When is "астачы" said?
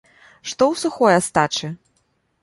1.17-1.69